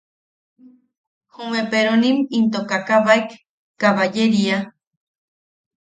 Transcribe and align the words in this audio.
Jume 1.33 1.61
peronim 1.71 2.17
into 2.37 2.59
kakabaek, 2.69 3.27
kabayeria. 3.79 4.57